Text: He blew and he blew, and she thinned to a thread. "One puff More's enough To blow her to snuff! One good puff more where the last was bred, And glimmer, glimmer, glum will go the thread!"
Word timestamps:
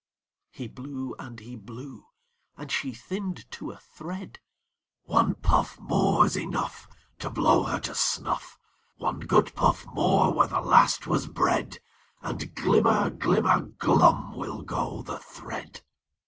He 0.49 0.67
blew 0.67 1.13
and 1.19 1.39
he 1.39 1.55
blew, 1.55 2.07
and 2.57 2.71
she 2.71 2.91
thinned 2.91 3.45
to 3.51 3.69
a 3.69 3.77
thread. 3.77 4.39
"One 5.03 5.35
puff 5.35 5.79
More's 5.79 6.35
enough 6.35 6.87
To 7.19 7.29
blow 7.29 7.65
her 7.65 7.79
to 7.81 7.93
snuff! 7.93 8.57
One 8.97 9.19
good 9.19 9.53
puff 9.53 9.85
more 9.85 10.33
where 10.33 10.47
the 10.47 10.59
last 10.59 11.05
was 11.05 11.27
bred, 11.27 11.77
And 12.19 12.55
glimmer, 12.55 13.11
glimmer, 13.11 13.61
glum 13.61 14.35
will 14.35 14.63
go 14.63 15.03
the 15.03 15.19
thread!" 15.19 15.81